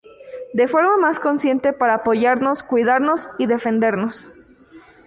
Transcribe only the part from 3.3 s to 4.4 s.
y defendernos